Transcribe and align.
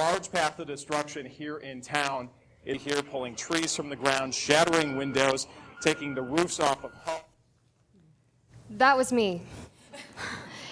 Large 0.00 0.32
path 0.32 0.58
of 0.58 0.66
destruction 0.66 1.26
here 1.26 1.58
in 1.58 1.82
town. 1.82 2.30
It 2.64 2.78
here 2.78 3.02
pulling 3.02 3.36
trees 3.36 3.76
from 3.76 3.90
the 3.90 3.96
ground, 3.96 4.34
shattering 4.34 4.96
windows, 4.96 5.46
taking 5.82 6.14
the 6.14 6.22
roofs 6.22 6.58
off 6.58 6.82
of 6.82 6.94
homes. 7.04 7.20
That 8.70 8.96
was 8.96 9.12
me. 9.12 9.42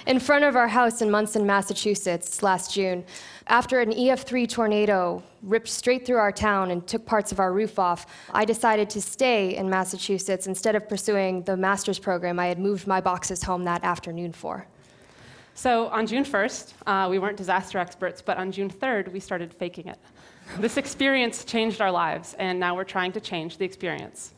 In 0.07 0.19
front 0.19 0.47
of 0.47 0.57
our 0.57 0.67
house 0.67 1.03
in 1.03 1.11
Monson, 1.11 1.45
Massachusetts, 1.45 2.43
last 2.43 2.73
June, 2.73 3.05
after 3.49 3.81
an 3.81 3.93
EF3 3.93 4.49
tornado 4.49 5.23
ripped 5.43 5.69
straight 5.69 6.07
through 6.07 6.17
our 6.17 6.33
town 6.33 6.71
and 6.71 6.87
took 6.87 7.05
parts 7.05 7.31
of 7.31 7.39
our 7.39 7.53
roof 7.53 7.79
off, 7.79 8.07
I 8.33 8.47
decided 8.47 8.89
to 8.89 9.03
stay 9.03 9.57
in 9.57 9.69
Massachusetts 9.69 10.47
instead 10.47 10.75
of 10.75 10.89
pursuing 10.89 11.43
the 11.43 11.55
master's 11.55 11.99
program 11.99 12.39
I 12.39 12.47
had 12.47 12.59
moved 12.59 12.87
my 12.87 13.03
boxes 13.03 13.43
home 13.43 13.65
that 13.65 13.85
afternoon 13.85 14.33
for. 14.33 14.67
So 15.59 15.89
on 15.89 16.07
June 16.07 16.23
1st, 16.23 16.73
uh, 16.87 17.09
we 17.11 17.19
weren't 17.19 17.37
disaster 17.37 17.79
experts, 17.79 18.23
but 18.23 18.37
on 18.37 18.53
June 18.53 18.71
3rd, 18.71 19.11
we 19.11 19.19
started 19.19 19.53
faking 19.53 19.89
it. 19.89 19.99
This 20.61 20.77
experience 20.77 21.45
changed 21.45 21.81
our 21.81 21.91
lives, 21.91 22.37
and 22.39 22.61
now 22.61 22.77
we're 22.77 22.85
trying 22.85 23.11
to 23.11 23.21
change 23.21 23.57
the 23.57 23.65
experience. 23.65 24.35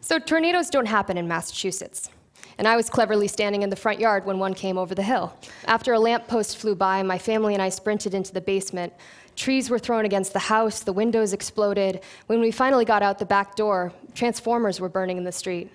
So, 0.00 0.18
tornadoes 0.18 0.70
don't 0.70 0.86
happen 0.86 1.18
in 1.18 1.28
Massachusetts. 1.28 2.08
And 2.56 2.66
I 2.66 2.76
was 2.76 2.88
cleverly 2.88 3.28
standing 3.28 3.60
in 3.60 3.68
the 3.68 3.76
front 3.76 4.00
yard 4.00 4.24
when 4.24 4.38
one 4.38 4.54
came 4.54 4.78
over 4.78 4.94
the 4.94 5.02
hill. 5.02 5.36
After 5.66 5.92
a 5.92 5.98
lamppost 5.98 6.56
flew 6.56 6.74
by, 6.74 7.02
my 7.02 7.18
family 7.18 7.52
and 7.52 7.62
I 7.62 7.68
sprinted 7.68 8.14
into 8.14 8.32
the 8.32 8.40
basement. 8.40 8.94
Trees 9.36 9.68
were 9.68 9.78
thrown 9.78 10.06
against 10.06 10.32
the 10.32 10.38
house, 10.38 10.80
the 10.80 10.94
windows 10.94 11.34
exploded. 11.34 12.00
When 12.26 12.40
we 12.40 12.50
finally 12.50 12.86
got 12.86 13.02
out 13.02 13.18
the 13.18 13.26
back 13.26 13.54
door, 13.54 13.92
transformers 14.14 14.80
were 14.80 14.88
burning 14.88 15.18
in 15.18 15.24
the 15.24 15.32
street. 15.32 15.70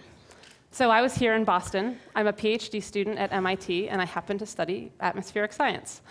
So 0.72 0.92
I 0.92 1.02
was 1.02 1.16
here 1.16 1.34
in 1.34 1.45
Boston. 1.45 1.98
I'm 2.16 2.28
a 2.28 2.34
PhD 2.34 2.81
student 2.81 3.17
at 3.17 3.34
MIT, 3.34 3.89
and 3.89 4.00
I 4.00 4.06
happen 4.06 4.38
to 4.38 4.45
study 4.45 4.92
atmospheric 5.00 5.52
science. 5.52 6.02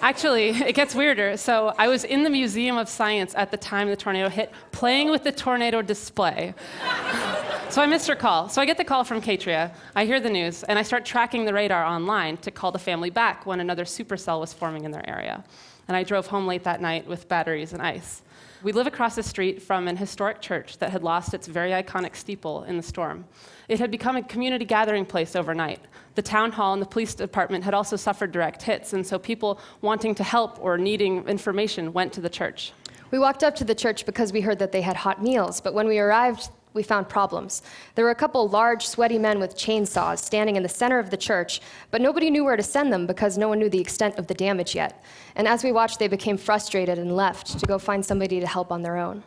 Actually, 0.00 0.50
it 0.50 0.74
gets 0.74 0.94
weirder. 0.94 1.36
So 1.36 1.74
I 1.78 1.88
was 1.88 2.04
in 2.04 2.22
the 2.22 2.30
Museum 2.30 2.78
of 2.78 2.88
Science 2.88 3.34
at 3.34 3.50
the 3.50 3.56
time 3.58 3.88
the 3.88 3.96
tornado 3.96 4.28
hit, 4.28 4.50
playing 4.72 5.10
with 5.10 5.24
the 5.24 5.32
tornado 5.32 5.82
display. 5.82 6.54
so 7.70 7.82
I 7.82 7.86
missed 7.86 8.08
her 8.08 8.16
call. 8.16 8.48
So 8.48 8.62
I 8.62 8.64
get 8.64 8.76
the 8.76 8.84
call 8.84 9.04
from 9.04 9.20
Caitria. 9.20 9.72
I 9.94 10.04
hear 10.06 10.20
the 10.20 10.30
news, 10.30 10.62
and 10.64 10.78
I 10.78 10.82
start 10.82 11.04
tracking 11.04 11.44
the 11.44 11.52
radar 11.52 11.84
online 11.84 12.36
to 12.38 12.50
call 12.50 12.72
the 12.72 12.78
family 12.78 13.10
back 13.10 13.46
when 13.46 13.60
another 13.60 13.84
supercell 13.84 14.40
was 14.40 14.52
forming 14.52 14.84
in 14.84 14.90
their 14.90 15.08
area. 15.08 15.44
And 15.86 15.96
I 15.96 16.02
drove 16.02 16.26
home 16.26 16.46
late 16.46 16.64
that 16.64 16.80
night 16.80 17.06
with 17.06 17.28
batteries 17.28 17.72
and 17.72 17.82
ice. 17.82 18.22
We 18.62 18.72
live 18.72 18.86
across 18.86 19.14
the 19.14 19.22
street 19.22 19.62
from 19.62 19.86
an 19.86 19.96
historic 19.96 20.40
church 20.40 20.78
that 20.78 20.90
had 20.90 21.04
lost 21.04 21.34
its 21.34 21.46
very 21.46 21.70
iconic 21.70 22.16
steeple 22.16 22.64
in 22.64 22.76
the 22.76 22.82
storm. 22.82 23.24
It 23.68 23.78
had 23.78 23.90
become 23.90 24.16
a 24.16 24.22
community 24.22 24.64
gathering 24.64 25.06
place 25.06 25.36
overnight. 25.36 25.80
The 26.14 26.22
town 26.22 26.52
hall 26.52 26.72
and 26.72 26.82
the 26.82 26.86
police 26.86 27.14
department 27.14 27.64
had 27.64 27.74
also 27.74 27.96
suffered 27.96 28.32
direct 28.32 28.62
hits, 28.62 28.94
and 28.94 29.06
so 29.06 29.18
people 29.18 29.60
wanting 29.80 30.14
to 30.16 30.24
help 30.24 30.58
or 30.60 30.78
needing 30.78 31.26
information 31.28 31.92
went 31.92 32.12
to 32.14 32.20
the 32.20 32.30
church. 32.30 32.72
We 33.10 33.18
walked 33.18 33.44
up 33.44 33.54
to 33.56 33.64
the 33.64 33.74
church 33.74 34.04
because 34.04 34.32
we 34.32 34.40
heard 34.40 34.58
that 34.58 34.72
they 34.72 34.82
had 34.82 34.96
hot 34.96 35.22
meals, 35.22 35.60
but 35.60 35.72
when 35.72 35.86
we 35.86 35.98
arrived, 35.98 36.50
we 36.74 36.82
found 36.82 37.08
problems. 37.08 37.62
There 37.94 38.04
were 38.04 38.10
a 38.10 38.14
couple 38.14 38.48
large, 38.48 38.86
sweaty 38.86 39.18
men 39.18 39.40
with 39.40 39.56
chainsaws 39.56 40.18
standing 40.18 40.56
in 40.56 40.62
the 40.62 40.68
center 40.68 40.98
of 40.98 41.10
the 41.10 41.16
church, 41.16 41.60
but 41.90 42.00
nobody 42.00 42.30
knew 42.30 42.44
where 42.44 42.56
to 42.56 42.62
send 42.62 42.92
them 42.92 43.06
because 43.06 43.38
no 43.38 43.48
one 43.48 43.58
knew 43.58 43.68
the 43.68 43.80
extent 43.80 44.18
of 44.18 44.26
the 44.26 44.34
damage 44.34 44.74
yet. 44.74 45.02
And 45.36 45.48
as 45.48 45.64
we 45.64 45.72
watched, 45.72 45.98
they 45.98 46.08
became 46.08 46.36
frustrated 46.36 46.98
and 46.98 47.16
left 47.16 47.58
to 47.58 47.66
go 47.66 47.78
find 47.78 48.04
somebody 48.04 48.40
to 48.40 48.46
help 48.46 48.70
on 48.70 48.82
their 48.82 48.96
own. 48.96 49.22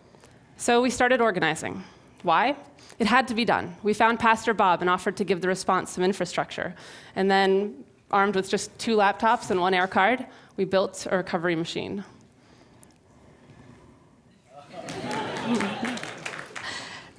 So 0.58 0.82
we 0.82 0.90
started 0.90 1.22
organizing. 1.22 1.84
Why? 2.24 2.56
It 3.00 3.08
had 3.08 3.28
to 3.30 3.34
be 3.34 3.46
done. 3.46 3.76
We 3.82 3.94
found 3.94 4.20
Pastor 4.20 4.54
Bob 4.54 4.82
and 4.82 4.90
offered 4.90 5.18
to 5.18 5.24
give 5.24 5.42
the 5.42 5.48
response 5.48 5.92
some 5.92 6.04
infrastructure. 6.04 6.76
And 7.16 7.32
then, 7.32 7.84
armed 8.12 8.36
with 8.36 8.50
just 8.50 8.78
two 8.78 8.96
laptops 8.96 9.50
and 9.50 9.60
one 9.60 9.74
air 9.74 9.88
card, 9.88 10.26
we 10.58 10.66
built 10.66 11.08
a 11.10 11.18
recovery 11.18 11.56
machine. 11.56 12.04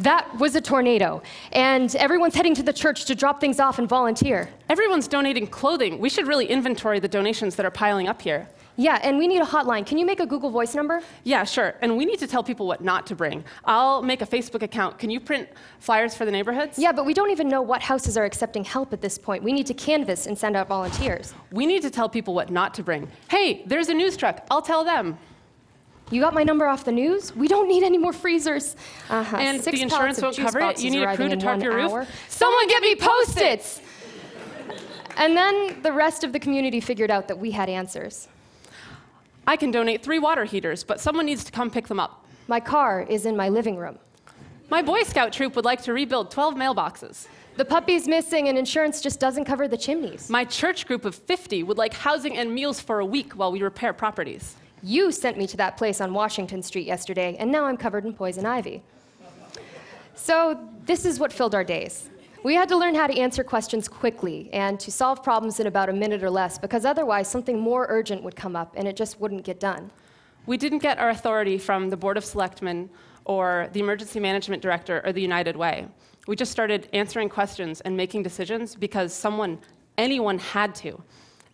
That 0.02 0.36
was 0.36 0.56
a 0.56 0.60
tornado, 0.60 1.22
and 1.52 1.94
everyone's 1.94 2.34
heading 2.34 2.56
to 2.56 2.62
the 2.64 2.72
church 2.72 3.04
to 3.04 3.14
drop 3.14 3.40
things 3.40 3.60
off 3.60 3.78
and 3.78 3.88
volunteer. 3.88 4.48
Everyone's 4.68 5.06
donating 5.06 5.46
clothing. 5.46 6.00
We 6.00 6.08
should 6.08 6.26
really 6.26 6.46
inventory 6.46 6.98
the 6.98 7.06
donations 7.06 7.54
that 7.54 7.64
are 7.64 7.70
piling 7.70 8.08
up 8.08 8.20
here. 8.20 8.48
Yeah, 8.74 8.98
and 9.04 9.16
we 9.16 9.28
need 9.28 9.42
a 9.42 9.44
hotline. 9.44 9.86
Can 9.86 9.98
you 9.98 10.04
make 10.04 10.18
a 10.18 10.26
Google 10.26 10.50
Voice 10.50 10.74
number? 10.74 11.02
Yeah, 11.22 11.44
sure. 11.44 11.76
And 11.82 11.96
we 11.96 12.04
need 12.04 12.18
to 12.18 12.26
tell 12.26 12.42
people 12.42 12.66
what 12.66 12.80
not 12.80 13.06
to 13.08 13.14
bring. 13.14 13.44
I'll 13.64 14.02
make 14.02 14.22
a 14.22 14.26
Facebook 14.26 14.62
account. 14.62 14.98
Can 14.98 15.08
you 15.08 15.20
print 15.20 15.48
flyers 15.78 16.16
for 16.16 16.24
the 16.24 16.32
neighborhoods? 16.32 16.80
Yeah, 16.80 16.90
but 16.90 17.06
we 17.06 17.14
don't 17.14 17.30
even 17.30 17.48
know 17.48 17.62
what 17.62 17.80
houses 17.80 18.16
are 18.16 18.24
accepting 18.24 18.64
help 18.64 18.92
at 18.92 19.00
this 19.00 19.18
point. 19.18 19.44
We 19.44 19.52
need 19.52 19.66
to 19.66 19.74
canvass 19.74 20.26
and 20.26 20.36
send 20.36 20.56
out 20.56 20.66
volunteers. 20.66 21.32
We 21.52 21.64
need 21.64 21.82
to 21.82 21.90
tell 21.90 22.08
people 22.08 22.34
what 22.34 22.50
not 22.50 22.74
to 22.74 22.82
bring. 22.82 23.08
Hey, 23.30 23.62
there's 23.66 23.88
a 23.88 23.94
news 23.94 24.16
truck. 24.16 24.44
I'll 24.50 24.62
tell 24.62 24.82
them. 24.82 25.16
You 26.12 26.20
got 26.20 26.34
my 26.34 26.42
number 26.42 26.66
off 26.66 26.84
the 26.84 26.92
news? 26.92 27.34
We 27.34 27.48
don't 27.48 27.66
need 27.66 27.82
any 27.82 27.96
more 27.96 28.12
freezers. 28.12 28.76
Uh-huh. 29.08 29.36
And 29.38 29.62
Six 29.62 29.78
the 29.78 29.82
insurance 29.82 30.20
won't 30.20 30.36
cover 30.36 30.60
it? 30.60 30.78
You 30.78 30.90
need 30.90 31.02
a 31.02 31.16
crew 31.16 31.30
to 31.30 31.36
tarp 31.36 31.62
your 31.62 31.74
roof? 31.74 31.90
hour. 31.90 32.06
Someone 32.28 32.68
get 32.68 32.82
me 32.82 32.94
Post-its! 32.96 33.80
And 35.16 35.34
then 35.34 35.80
the 35.82 35.90
rest 35.90 36.22
of 36.22 36.34
the 36.34 36.38
community 36.38 36.80
figured 36.80 37.10
out 37.10 37.28
that 37.28 37.38
we 37.38 37.50
had 37.50 37.70
answers. 37.70 38.28
I 39.46 39.56
can 39.56 39.70
donate 39.70 40.02
three 40.02 40.18
water 40.18 40.44
heaters, 40.44 40.84
but 40.84 41.00
someone 41.00 41.24
needs 41.24 41.44
to 41.44 41.52
come 41.52 41.70
pick 41.70 41.88
them 41.88 41.98
up. 41.98 42.26
My 42.46 42.60
car 42.60 43.06
is 43.08 43.24
in 43.24 43.34
my 43.34 43.48
living 43.48 43.76
room. 43.76 43.98
My 44.68 44.82
Boy 44.82 45.04
Scout 45.04 45.32
troop 45.32 45.56
would 45.56 45.64
like 45.64 45.82
to 45.82 45.94
rebuild 45.94 46.30
12 46.30 46.54
mailboxes. 46.54 47.26
The 47.56 47.64
puppy's 47.64 48.06
missing, 48.06 48.48
and 48.48 48.58
insurance 48.58 49.00
just 49.00 49.18
doesn't 49.18 49.44
cover 49.44 49.66
the 49.66 49.76
chimneys. 49.76 50.28
My 50.28 50.44
church 50.44 50.86
group 50.86 51.04
of 51.06 51.14
50 51.14 51.62
would 51.62 51.78
like 51.78 51.94
housing 51.94 52.36
and 52.36 52.54
meals 52.54 52.80
for 52.80 53.00
a 53.00 53.04
week 53.04 53.32
while 53.32 53.52
we 53.52 53.62
repair 53.62 53.92
properties. 53.92 54.56
You 54.82 55.12
sent 55.12 55.38
me 55.38 55.46
to 55.46 55.56
that 55.58 55.76
place 55.76 56.00
on 56.00 56.12
Washington 56.12 56.62
Street 56.62 56.86
yesterday, 56.86 57.36
and 57.38 57.52
now 57.52 57.64
I'm 57.66 57.76
covered 57.76 58.04
in 58.04 58.12
poison 58.12 58.44
ivy. 58.44 58.82
So, 60.14 60.58
this 60.84 61.04
is 61.04 61.20
what 61.20 61.32
filled 61.32 61.54
our 61.54 61.62
days. 61.62 62.10
We 62.42 62.54
had 62.54 62.68
to 62.70 62.76
learn 62.76 62.96
how 62.96 63.06
to 63.06 63.16
answer 63.16 63.44
questions 63.44 63.86
quickly 63.86 64.50
and 64.52 64.80
to 64.80 64.90
solve 64.90 65.22
problems 65.22 65.60
in 65.60 65.68
about 65.68 65.88
a 65.88 65.92
minute 65.92 66.24
or 66.24 66.30
less, 66.30 66.58
because 66.58 66.84
otherwise, 66.84 67.30
something 67.30 67.58
more 67.58 67.86
urgent 67.88 68.24
would 68.24 68.34
come 68.34 68.56
up 68.56 68.74
and 68.76 68.88
it 68.88 68.96
just 68.96 69.20
wouldn't 69.20 69.44
get 69.44 69.60
done. 69.60 69.92
We 70.46 70.56
didn't 70.56 70.80
get 70.80 70.98
our 70.98 71.10
authority 71.10 71.56
from 71.56 71.88
the 71.88 71.96
Board 71.96 72.16
of 72.16 72.24
Selectmen 72.24 72.90
or 73.24 73.68
the 73.72 73.78
Emergency 73.78 74.18
Management 74.18 74.60
Director 74.60 75.00
or 75.04 75.12
the 75.12 75.22
United 75.22 75.54
Way. 75.54 75.86
We 76.26 76.34
just 76.34 76.50
started 76.50 76.88
answering 76.92 77.28
questions 77.28 77.80
and 77.82 77.96
making 77.96 78.24
decisions 78.24 78.74
because 78.74 79.14
someone, 79.14 79.60
anyone 79.96 80.40
had 80.40 80.74
to. 80.76 81.00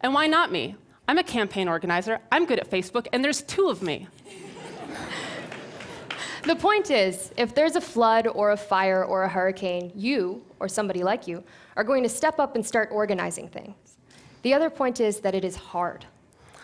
And 0.00 0.14
why 0.14 0.26
not 0.26 0.50
me? 0.50 0.76
I'm 1.08 1.16
a 1.16 1.24
campaign 1.24 1.68
organizer, 1.68 2.20
I'm 2.30 2.44
good 2.44 2.58
at 2.58 2.70
Facebook, 2.70 3.06
and 3.14 3.24
there's 3.24 3.40
two 3.40 3.70
of 3.70 3.80
me. 3.80 4.06
The 6.42 6.54
point 6.54 6.90
is, 6.90 7.32
if 7.36 7.54
there's 7.54 7.76
a 7.76 7.80
flood 7.80 8.26
or 8.26 8.52
a 8.52 8.56
fire 8.58 9.04
or 9.04 9.22
a 9.22 9.28
hurricane, 9.28 9.90
you, 9.94 10.42
or 10.60 10.68
somebody 10.68 11.02
like 11.02 11.26
you, 11.26 11.42
are 11.76 11.84
going 11.84 12.02
to 12.02 12.08
step 12.10 12.38
up 12.38 12.56
and 12.56 12.64
start 12.64 12.90
organizing 12.92 13.48
things. 13.48 13.74
The 14.42 14.52
other 14.52 14.68
point 14.68 15.00
is 15.00 15.20
that 15.20 15.34
it 15.34 15.44
is 15.44 15.56
hard. 15.56 16.04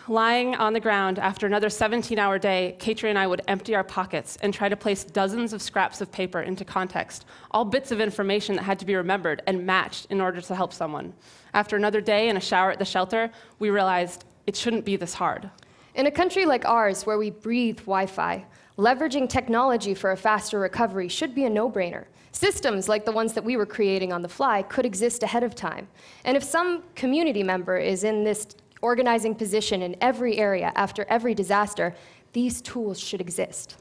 Lying 0.07 0.53
on 0.55 0.73
the 0.73 0.79
ground 0.79 1.17
after 1.17 1.47
another 1.47 1.69
17 1.69 2.19
hour 2.19 2.37
day, 2.37 2.75
Caitria 2.79 3.09
and 3.09 3.17
I 3.17 3.25
would 3.25 3.41
empty 3.47 3.73
our 3.73 3.83
pockets 3.83 4.37
and 4.41 4.53
try 4.53 4.69
to 4.69 4.75
place 4.75 5.03
dozens 5.03 5.53
of 5.53 5.61
scraps 5.63 5.99
of 6.01 6.11
paper 6.11 6.41
into 6.41 6.63
context, 6.63 7.25
all 7.49 7.65
bits 7.65 7.91
of 7.91 7.99
information 7.99 8.55
that 8.55 8.63
had 8.63 8.77
to 8.79 8.85
be 8.85 8.95
remembered 8.95 9.41
and 9.47 9.65
matched 9.65 10.05
in 10.11 10.21
order 10.21 10.41
to 10.41 10.55
help 10.55 10.71
someone. 10.71 11.13
After 11.55 11.75
another 11.75 12.01
day 12.01 12.29
and 12.29 12.37
a 12.37 12.41
shower 12.41 12.69
at 12.69 12.77
the 12.77 12.85
shelter, 12.85 13.31
we 13.57 13.71
realized 13.71 14.25
it 14.47 14.55
shouldn't 14.55 14.85
be 14.85 14.95
this 14.95 15.13
hard. 15.13 15.49
In 15.95 16.07
a 16.07 16.11
country 16.11 16.45
like 16.45 16.65
ours, 16.65 17.05
where 17.05 17.17
we 17.17 17.29
breathe 17.29 17.77
Wi 17.79 18.05
Fi, 18.05 18.45
leveraging 18.77 19.29
technology 19.29 19.93
for 19.93 20.11
a 20.11 20.17
faster 20.17 20.59
recovery 20.59 21.07
should 21.07 21.33
be 21.33 21.45
a 21.45 21.49
no 21.49 21.69
brainer. 21.71 22.05
Systems 22.31 22.89
like 22.89 23.05
the 23.05 23.11
ones 23.13 23.31
that 23.31 23.45
we 23.45 23.55
were 23.55 23.65
creating 23.65 24.11
on 24.11 24.21
the 24.21 24.27
fly 24.27 24.61
could 24.63 24.85
exist 24.85 25.23
ahead 25.23 25.43
of 25.43 25.55
time. 25.55 25.87
And 26.25 26.35
if 26.35 26.43
some 26.43 26.83
community 26.93 27.43
member 27.43 27.77
is 27.77 28.03
in 28.03 28.25
this 28.25 28.47
organizing 28.81 29.35
position 29.35 29.81
in 29.81 29.95
every 30.01 30.37
area 30.37 30.73
after 30.75 31.05
every 31.05 31.33
disaster, 31.33 31.95
these 32.33 32.61
tools 32.61 32.99
should 32.99 33.21
exist. 33.21 33.77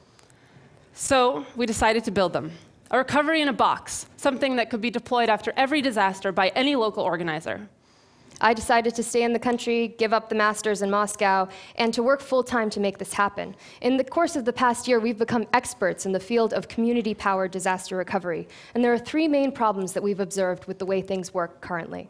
So 0.93 1.45
we 1.57 1.67
decided 1.67 2.05
to 2.05 2.13
build 2.13 2.33
them. 2.33 2.53
A 2.93 2.99
recovery 2.99 3.41
in 3.41 3.49
a 3.49 3.53
box, 3.53 4.07
something 4.17 4.55
that 4.57 4.71
could 4.71 4.81
be 4.81 4.91
deployed 4.91 5.29
after 5.29 5.53
every 5.57 5.83
disaster 5.83 6.31
by 6.31 6.49
any 6.51 6.77
local 6.77 7.03
organizer. 7.03 7.69
I 8.41 8.55
decided 8.55 8.95
to 8.97 9.03
stay 9.03 9.23
in 9.23 9.33
the 9.33 9.39
country, 9.39 9.95
give 9.99 10.13
up 10.13 10.29
the 10.29 10.35
master's 10.35 10.83
in 10.83 10.91
Moscow, 10.91 11.49
and 11.77 11.95
to 11.95 12.03
work 12.03 12.21
full 12.21 12.43
time 12.43 12.71
to 12.71 12.81
make 12.81 12.99
this 12.99 13.13
happen. 13.13 13.55
In 13.81 13.97
the 13.97 14.05
course 14.05 14.37
of 14.37 14.45
the 14.45 14.53
past 14.53 14.89
year, 14.89 15.01
we've 15.01 15.19
become 15.19 15.47
experts 15.53 16.07
in 16.07 16.13
the 16.13 16.21
field 16.21 16.53
of 16.53 16.69
community 16.69 17.15
powered 17.15 17.51
disaster 17.51 17.97
recovery. 17.97 18.49
And 18.75 18.85
there 18.85 18.93
are 18.93 18.99
three 18.99 19.29
main 19.29 19.53
problems 19.53 19.93
that 19.93 20.03
we've 20.03 20.21
observed 20.21 20.67
with 20.67 20.79
the 20.79 20.87
way 20.87 21.01
things 21.01 21.33
work 21.33 21.61
currently. 21.61 22.09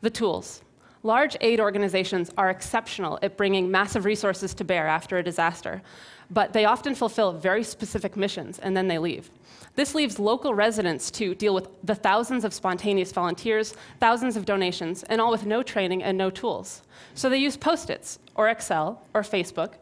The 0.00 0.10
tools. 0.10 0.62
Large 1.04 1.36
aid 1.42 1.60
organizations 1.60 2.30
are 2.38 2.48
exceptional 2.48 3.18
at 3.22 3.36
bringing 3.36 3.70
massive 3.70 4.06
resources 4.06 4.54
to 4.54 4.64
bear 4.64 4.88
after 4.88 5.18
a 5.18 5.22
disaster, 5.22 5.82
but 6.30 6.54
they 6.54 6.64
often 6.64 6.94
fulfill 6.94 7.30
very 7.30 7.62
specific 7.62 8.16
missions 8.16 8.58
and 8.58 8.74
then 8.74 8.88
they 8.88 8.98
leave. 8.98 9.30
This 9.76 9.94
leaves 9.94 10.18
local 10.18 10.54
residents 10.54 11.10
to 11.12 11.34
deal 11.34 11.52
with 11.52 11.68
the 11.84 11.94
thousands 11.94 12.42
of 12.42 12.54
spontaneous 12.54 13.12
volunteers, 13.12 13.74
thousands 14.00 14.34
of 14.34 14.46
donations, 14.46 15.02
and 15.02 15.20
all 15.20 15.30
with 15.30 15.44
no 15.44 15.62
training 15.62 16.02
and 16.02 16.16
no 16.16 16.30
tools. 16.30 16.80
So 17.14 17.28
they 17.28 17.36
use 17.36 17.58
Post 17.58 17.90
its, 17.90 18.18
or 18.34 18.48
Excel, 18.48 19.02
or 19.12 19.20
Facebook, 19.20 19.74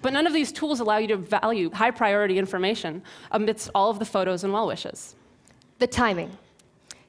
but 0.00 0.14
none 0.14 0.26
of 0.26 0.32
these 0.32 0.52
tools 0.52 0.80
allow 0.80 0.96
you 0.96 1.08
to 1.08 1.16
value 1.18 1.70
high 1.70 1.90
priority 1.90 2.38
information 2.38 3.02
amidst 3.30 3.68
all 3.74 3.90
of 3.90 3.98
the 3.98 4.06
photos 4.06 4.42
and 4.42 4.54
well 4.54 4.68
wishes. 4.68 5.16
The 5.80 5.86
timing. 5.86 6.38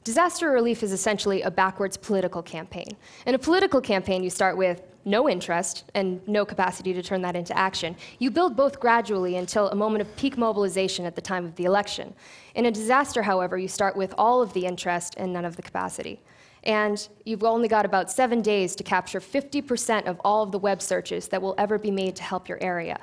Disaster 0.04 0.52
relief 0.52 0.84
is 0.84 0.92
essentially 0.92 1.44
a 1.44 1.52
backwards 1.52 1.96
political 1.96 2.44
campaign. 2.44 2.88
In 3.26 3.36
a 3.36 3.40
political 3.40 3.80
campaign, 3.80 4.22
you 4.22 4.30
start 4.30 4.58
with 4.58 4.82
no 5.06 5.30
interest 5.30 5.86
and 5.96 6.26
no 6.28 6.44
capacity 6.44 6.94
to 6.94 7.02
turn 7.02 7.22
that 7.22 7.38
into 7.38 7.58
action. 7.58 7.96
You 8.20 8.30
build 8.30 8.58
both 8.58 8.82
gradually 8.82 9.38
until 9.38 9.70
a 9.70 9.76
moment 9.76 10.02
of 10.02 10.14
peak 10.18 10.38
mobilization 10.38 11.06
at 11.06 11.16
the 11.16 11.22
time 11.22 11.46
of 11.46 11.56
the 11.56 11.64
election. 11.64 12.14
In 12.56 12.66
a 12.66 12.72
disaster, 12.72 13.24
however, 13.24 13.58
you 13.58 13.70
start 13.70 13.96
with 13.96 14.14
all 14.18 14.42
of 14.42 14.52
the 14.52 14.66
interest 14.66 15.16
and 15.18 15.32
none 15.32 15.46
of 15.46 15.56
the 15.56 15.62
capacity. 15.62 16.20
And 16.64 17.08
you've 17.24 17.44
only 17.44 17.70
got 17.70 17.86
about 17.86 18.12
seven 18.12 18.42
days 18.42 18.76
to 18.78 18.84
capture 18.84 19.22
50% 19.22 20.06
of 20.06 20.20
all 20.26 20.44
of 20.44 20.52
the 20.52 20.60
web 20.60 20.82
searches 20.82 21.30
that 21.30 21.42
will 21.42 21.56
ever 21.58 21.78
be 21.78 21.92
made 21.92 22.16
to 22.18 22.24
help 22.24 22.50
your 22.50 22.62
area. 22.62 23.00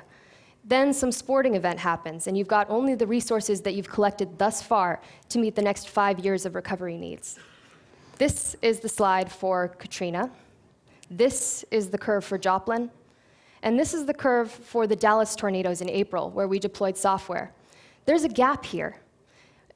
Then 0.63 0.93
some 0.93 1.11
sporting 1.11 1.55
event 1.55 1.79
happens, 1.79 2.27
and 2.27 2.37
you've 2.37 2.47
got 2.47 2.69
only 2.69 2.95
the 2.95 3.07
resources 3.07 3.61
that 3.61 3.73
you've 3.73 3.89
collected 3.89 4.37
thus 4.37 4.61
far 4.61 5.01
to 5.29 5.39
meet 5.39 5.55
the 5.55 5.61
next 5.61 5.89
five 5.89 6.19
years 6.19 6.45
of 6.45 6.55
recovery 6.55 6.97
needs. 6.97 7.39
This 8.17 8.55
is 8.61 8.79
the 8.79 8.89
slide 8.89 9.31
for 9.31 9.69
Katrina. 9.69 10.29
This 11.09 11.65
is 11.71 11.89
the 11.89 11.97
curve 11.97 12.23
for 12.23 12.37
Joplin. 12.37 12.91
And 13.63 13.77
this 13.77 13.93
is 13.93 14.05
the 14.05 14.13
curve 14.13 14.51
for 14.51 14.87
the 14.87 14.95
Dallas 14.95 15.35
tornadoes 15.35 15.81
in 15.81 15.89
April, 15.89 16.29
where 16.29 16.47
we 16.47 16.59
deployed 16.59 16.97
software. 16.97 17.51
There's 18.05 18.23
a 18.23 18.29
gap 18.29 18.65
here. 18.65 18.97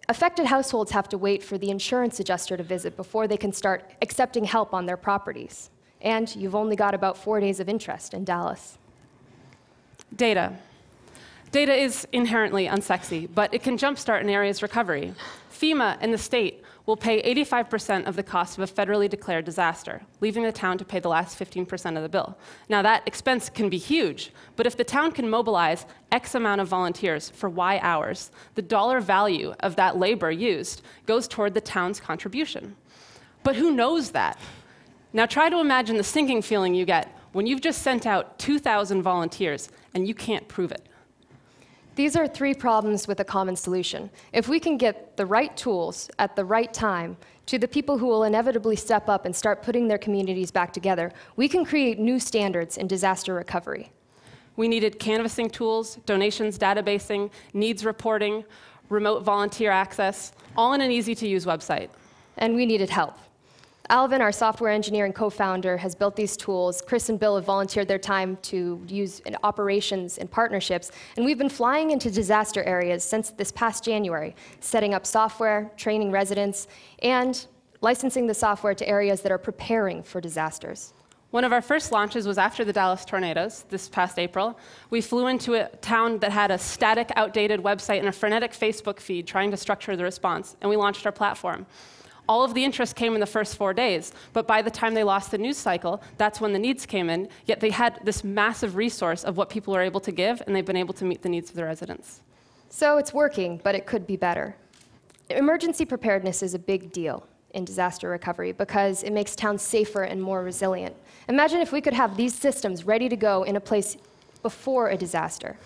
Affected 0.07 0.45
households 0.45 0.91
have 0.91 1.09
to 1.09 1.17
wait 1.17 1.43
for 1.43 1.57
the 1.57 1.69
insurance 1.69 2.19
adjuster 2.19 2.55
to 2.57 2.63
visit 2.63 2.95
before 2.95 3.27
they 3.27 3.37
can 3.37 3.51
start 3.51 3.91
accepting 4.01 4.43
help 4.43 4.73
on 4.73 4.85
their 4.85 4.97
properties. 4.97 5.71
And 6.01 6.33
you've 6.35 6.55
only 6.55 6.75
got 6.75 6.93
about 6.93 7.17
four 7.17 7.39
days 7.39 7.59
of 7.59 7.67
interest 7.67 8.13
in 8.13 8.23
Dallas. 8.23 8.77
Data. 10.15 10.53
Data 11.51 11.73
is 11.73 12.07
inherently 12.11 12.67
unsexy, 12.67 13.29
but 13.33 13.53
it 13.53 13.63
can 13.63 13.77
jumpstart 13.77 14.21
an 14.21 14.29
area's 14.29 14.61
recovery. 14.61 15.13
FEMA 15.51 15.97
and 16.01 16.13
the 16.13 16.17
state 16.17 16.63
will 16.85 16.97
pay 16.97 17.21
85% 17.33 18.05
of 18.05 18.15
the 18.15 18.23
cost 18.23 18.57
of 18.57 18.69
a 18.69 18.71
federally 18.71 19.09
declared 19.09 19.45
disaster, 19.45 20.01
leaving 20.21 20.43
the 20.43 20.51
town 20.51 20.77
to 20.77 20.85
pay 20.85 20.99
the 20.99 21.09
last 21.09 21.39
15% 21.39 21.95
of 21.95 22.03
the 22.03 22.09
bill. 22.09 22.37
Now, 22.69 22.81
that 22.83 23.07
expense 23.07 23.49
can 23.49 23.69
be 23.69 23.77
huge, 23.77 24.31
but 24.55 24.67
if 24.67 24.77
the 24.77 24.83
town 24.83 25.11
can 25.11 25.29
mobilize 25.29 25.85
X 26.11 26.35
amount 26.35 26.61
of 26.61 26.67
volunteers 26.67 27.29
for 27.29 27.49
Y 27.49 27.79
hours, 27.81 28.31
the 28.53 28.61
dollar 28.61 28.99
value 28.99 29.53
of 29.61 29.75
that 29.77 29.97
labor 29.97 30.31
used 30.31 30.83
goes 31.05 31.27
toward 31.27 31.53
the 31.53 31.61
town's 31.61 31.99
contribution. 31.99 32.75
But 33.43 33.55
who 33.55 33.71
knows 33.71 34.11
that? 34.11 34.39
Now, 35.13 35.25
try 35.25 35.49
to 35.49 35.59
imagine 35.59 35.97
the 35.97 36.03
sinking 36.03 36.41
feeling 36.41 36.75
you 36.75 36.85
get 36.85 37.17
when 37.31 37.47
you've 37.47 37.61
just 37.61 37.81
sent 37.81 38.05
out 38.05 38.37
2,000 38.37 39.01
volunteers 39.01 39.69
and 39.93 40.07
you 40.07 40.13
can't 40.13 40.47
prove 40.47 40.71
it. 40.71 40.85
These 41.95 42.17
are 42.17 42.27
three 42.27 42.53
problems 42.53 43.07
with 43.07 43.21
a 43.21 43.23
common 43.23 43.55
solution. 43.55 44.09
If 44.33 44.49
we 44.49 44.59
can 44.59 44.77
get 44.77 45.15
the 45.15 45.25
right 45.25 45.55
tools 45.55 46.09
at 46.19 46.35
the 46.35 46.43
right 46.43 46.73
time 46.73 47.15
to 47.45 47.57
the 47.57 47.69
people 47.69 47.97
who 47.97 48.07
will 48.07 48.25
inevitably 48.25 48.75
step 48.75 49.07
up 49.07 49.25
and 49.25 49.33
start 49.33 49.63
putting 49.63 49.87
their 49.87 49.97
communities 49.97 50.51
back 50.51 50.73
together, 50.73 51.13
we 51.37 51.47
can 51.47 51.63
create 51.63 51.97
new 51.97 52.19
standards 52.19 52.75
in 52.75 52.87
disaster 52.87 53.33
recovery. 53.33 53.91
We 54.57 54.67
needed 54.67 54.99
canvassing 54.99 55.49
tools, 55.49 55.95
donations 56.05 56.59
databasing, 56.59 57.31
needs 57.53 57.85
reporting, 57.85 58.43
remote 58.89 59.23
volunteer 59.23 59.71
access, 59.71 60.33
all 60.57 60.73
in 60.73 60.81
an 60.81 60.91
easy 60.91 61.15
to 61.15 61.27
use 61.27 61.45
website. 61.45 61.89
And 62.37 62.55
we 62.55 62.65
needed 62.65 62.89
help. 62.89 63.17
Alvin, 63.89 64.19
our 64.19 64.31
software 64.31 64.71
engineer 64.71 65.05
and 65.05 65.13
co-founder, 65.13 65.77
has 65.77 65.93
built 65.93 66.15
these 66.15 66.35
tools. 66.35 66.81
Chris 66.81 67.09
and 67.09 67.19
Bill 67.19 67.35
have 67.35 67.45
volunteered 67.45 67.87
their 67.87 67.99
time 67.99 68.37
to 68.43 68.81
use 68.87 69.19
in 69.21 69.37
operations 69.43 70.17
and 70.17 70.29
partnerships. 70.29 70.91
And 71.17 71.25
we've 71.25 71.37
been 71.37 71.49
flying 71.49 71.91
into 71.91 72.09
disaster 72.09 72.63
areas 72.63 73.03
since 73.03 73.29
this 73.29 73.51
past 73.51 73.83
January, 73.83 74.35
setting 74.59 74.95
up 74.95 75.05
software, 75.05 75.71
training 75.77 76.11
residents, 76.11 76.67
and 76.99 77.45
licensing 77.81 78.25
the 78.25 78.33
software 78.33 78.73
to 78.73 78.87
areas 78.87 79.21
that 79.21 79.31
are 79.31 79.37
preparing 79.37 80.01
for 80.01 80.19
disasters. 80.19 80.93
One 81.29 81.43
of 81.43 81.53
our 81.53 81.61
first 81.61 81.91
launches 81.91 82.25
was 82.25 82.37
after 82.37 82.65
the 82.65 82.73
Dallas 82.73 83.05
tornadoes 83.05 83.65
this 83.69 83.89
past 83.89 84.17
April. 84.17 84.57
We 84.89 85.01
flew 85.01 85.27
into 85.27 85.53
a 85.55 85.67
town 85.77 86.19
that 86.19 86.31
had 86.31 86.49
a 86.49 86.57
static, 86.57 87.11
outdated 87.17 87.61
website 87.61 87.99
and 87.99 88.07
a 88.07 88.11
frenetic 88.11 88.53
Facebook 88.53 88.99
feed 88.99 89.27
trying 89.27 89.51
to 89.51 89.57
structure 89.57 89.95
the 89.95 90.03
response, 90.03 90.55
and 90.61 90.69
we 90.69 90.77
launched 90.77 91.05
our 91.05 91.11
platform. 91.11 91.67
All 92.27 92.43
of 92.43 92.53
the 92.53 92.63
interest 92.63 92.95
came 92.95 93.13
in 93.13 93.19
the 93.19 93.25
first 93.25 93.55
four 93.55 93.73
days, 93.73 94.11
but 94.33 94.47
by 94.47 94.61
the 94.61 94.71
time 94.71 94.93
they 94.93 95.03
lost 95.03 95.31
the 95.31 95.37
news 95.37 95.57
cycle, 95.57 96.01
that's 96.17 96.41
when 96.41 96.53
the 96.53 96.59
needs 96.59 96.85
came 96.85 97.09
in. 97.09 97.29
Yet 97.45 97.59
they 97.59 97.69
had 97.69 97.99
this 98.03 98.23
massive 98.23 98.75
resource 98.75 99.23
of 99.23 99.37
what 99.37 99.49
people 99.49 99.73
were 99.73 99.81
able 99.81 100.01
to 100.01 100.11
give, 100.11 100.41
and 100.45 100.55
they've 100.55 100.65
been 100.65 100.75
able 100.75 100.93
to 100.95 101.05
meet 101.05 101.21
the 101.21 101.29
needs 101.29 101.49
of 101.49 101.55
the 101.55 101.63
residents. 101.63 102.21
So 102.69 102.97
it's 102.97 103.13
working, 103.13 103.61
but 103.63 103.75
it 103.75 103.85
could 103.85 104.07
be 104.07 104.17
better. 104.17 104.55
Emergency 105.29 105.85
preparedness 105.85 106.43
is 106.43 106.53
a 106.53 106.59
big 106.59 106.91
deal 106.91 107.27
in 107.53 107.63
disaster 107.63 108.09
recovery 108.09 108.51
because 108.51 109.01
it 109.03 109.13
makes 109.13 109.35
towns 109.35 109.61
safer 109.61 110.03
and 110.03 110.21
more 110.21 110.43
resilient. 110.43 110.95
Imagine 111.29 111.61
if 111.61 111.71
we 111.71 111.81
could 111.81 111.93
have 111.93 112.17
these 112.17 112.35
systems 112.35 112.85
ready 112.85 113.07
to 113.07 113.15
go 113.15 113.43
in 113.43 113.55
a 113.55 113.59
place 113.59 113.97
before 114.41 114.89
a 114.89 114.97
disaster. 114.97 115.57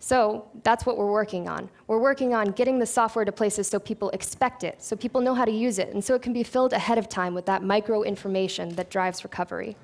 So 0.00 0.48
that's 0.62 0.86
what 0.86 0.96
we're 0.96 1.10
working 1.10 1.48
on. 1.48 1.68
We're 1.86 1.98
working 1.98 2.32
on 2.34 2.52
getting 2.52 2.78
the 2.78 2.86
software 2.86 3.24
to 3.24 3.32
places 3.32 3.66
so 3.66 3.78
people 3.78 4.10
expect 4.10 4.62
it, 4.62 4.82
so 4.82 4.94
people 4.94 5.20
know 5.20 5.34
how 5.34 5.44
to 5.44 5.50
use 5.50 5.78
it, 5.78 5.92
and 5.92 6.04
so 6.04 6.14
it 6.14 6.22
can 6.22 6.32
be 6.32 6.42
filled 6.42 6.72
ahead 6.72 6.98
of 6.98 7.08
time 7.08 7.34
with 7.34 7.46
that 7.46 7.62
micro 7.62 8.02
information 8.02 8.74
that 8.76 8.90
drives 8.90 9.24
recovery. 9.24 9.76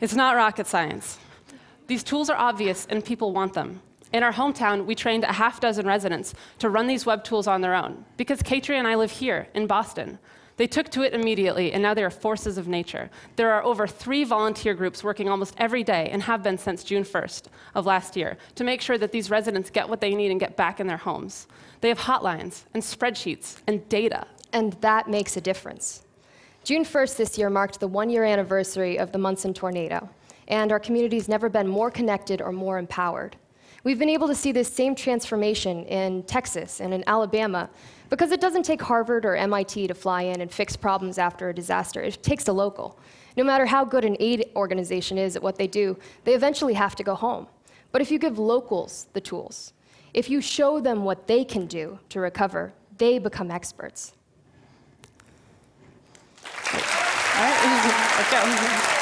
It's 0.00 0.14
not 0.14 0.36
rocket 0.36 0.66
science. 0.66 1.18
These 1.86 2.02
tools 2.02 2.28
are 2.30 2.36
obvious 2.36 2.86
and 2.90 3.04
people 3.04 3.32
want 3.32 3.54
them. 3.54 3.80
In 4.12 4.22
our 4.22 4.32
hometown, 4.32 4.86
we 4.86 4.94
trained 4.94 5.24
a 5.24 5.32
half 5.32 5.60
dozen 5.60 5.86
residents 5.86 6.34
to 6.58 6.70
run 6.70 6.86
these 6.86 7.06
web 7.06 7.24
tools 7.24 7.46
on 7.46 7.60
their 7.60 7.74
own 7.74 8.04
because 8.16 8.42
Caitria 8.42 8.76
and 8.78 8.88
I 8.88 8.94
live 8.94 9.10
here 9.10 9.48
in 9.54 9.66
Boston. 9.66 10.18
They 10.56 10.66
took 10.66 10.88
to 10.90 11.02
it 11.02 11.12
immediately, 11.12 11.72
and 11.72 11.82
now 11.82 11.92
they 11.92 12.02
are 12.02 12.10
forces 12.10 12.56
of 12.56 12.66
nature. 12.66 13.10
There 13.36 13.52
are 13.52 13.62
over 13.62 13.86
three 13.86 14.24
volunteer 14.24 14.74
groups 14.74 15.04
working 15.04 15.28
almost 15.28 15.54
every 15.58 15.84
day 15.84 16.08
and 16.10 16.22
have 16.22 16.42
been 16.42 16.56
since 16.56 16.82
June 16.82 17.04
1st 17.04 17.44
of 17.74 17.84
last 17.84 18.16
year 18.16 18.38
to 18.54 18.64
make 18.64 18.80
sure 18.80 18.96
that 18.96 19.12
these 19.12 19.30
residents 19.30 19.68
get 19.68 19.88
what 19.88 20.00
they 20.00 20.14
need 20.14 20.30
and 20.30 20.40
get 20.40 20.56
back 20.56 20.80
in 20.80 20.86
their 20.86 20.96
homes. 20.96 21.46
They 21.82 21.88
have 21.88 21.98
hotlines 21.98 22.64
and 22.72 22.82
spreadsheets 22.82 23.56
and 23.66 23.86
data. 23.90 24.26
And 24.52 24.72
that 24.80 25.08
makes 25.08 25.36
a 25.36 25.42
difference. 25.42 26.04
June 26.64 26.84
1st 26.84 27.16
this 27.16 27.38
year 27.38 27.50
marked 27.50 27.78
the 27.78 27.86
one 27.86 28.08
year 28.08 28.24
anniversary 28.24 28.98
of 28.98 29.12
the 29.12 29.18
Monson 29.18 29.52
tornado, 29.52 30.08
and 30.48 30.72
our 30.72 30.80
community's 30.80 31.28
never 31.28 31.48
been 31.50 31.68
more 31.68 31.90
connected 31.90 32.40
or 32.40 32.50
more 32.50 32.78
empowered. 32.78 33.36
We've 33.86 34.00
been 34.00 34.08
able 34.08 34.26
to 34.26 34.34
see 34.34 34.50
this 34.50 34.66
same 34.66 34.96
transformation 34.96 35.84
in 35.84 36.24
Texas 36.24 36.80
and 36.80 36.92
in 36.92 37.04
Alabama 37.06 37.70
because 38.10 38.32
it 38.32 38.40
doesn't 38.40 38.64
take 38.64 38.82
Harvard 38.82 39.24
or 39.24 39.36
MIT 39.36 39.86
to 39.86 39.94
fly 39.94 40.22
in 40.22 40.40
and 40.40 40.50
fix 40.50 40.74
problems 40.74 41.18
after 41.18 41.50
a 41.50 41.54
disaster. 41.54 42.02
It 42.02 42.20
takes 42.20 42.48
a 42.48 42.52
local. 42.52 42.98
No 43.36 43.44
matter 43.44 43.64
how 43.64 43.84
good 43.84 44.04
an 44.04 44.16
aid 44.18 44.50
organization 44.56 45.18
is 45.18 45.36
at 45.36 45.42
what 45.44 45.54
they 45.54 45.68
do, 45.68 45.96
they 46.24 46.34
eventually 46.34 46.74
have 46.74 46.96
to 46.96 47.04
go 47.04 47.14
home. 47.14 47.46
But 47.92 48.02
if 48.02 48.10
you 48.10 48.18
give 48.18 48.40
locals 48.40 49.06
the 49.12 49.20
tools, 49.20 49.72
if 50.14 50.28
you 50.28 50.40
show 50.40 50.80
them 50.80 51.04
what 51.04 51.28
they 51.28 51.44
can 51.44 51.68
do 51.68 52.00
to 52.08 52.18
recover, 52.18 52.72
they 52.98 53.20
become 53.20 53.52
experts. 53.52 54.14
All 56.72 56.80
right, 57.40 58.16
let's 58.32 58.90
go. 58.90 58.95